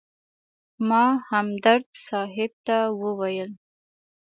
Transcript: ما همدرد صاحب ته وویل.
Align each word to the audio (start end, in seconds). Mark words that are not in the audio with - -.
ما 0.87 1.05
همدرد 1.29 1.87
صاحب 2.07 2.51
ته 2.65 2.77
وویل. 3.01 3.51